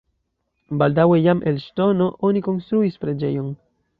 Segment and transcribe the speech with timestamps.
[0.81, 3.55] Baldaŭe jam el ŝtono oni konstruis preĝejon.